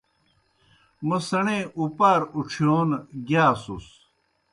موْ 1.07 1.17
سیْݨے 1.27 1.57
اُپار 1.79 2.21
اُڇِھیون 2.35 2.89
گِیاسُس۔ 3.27 3.85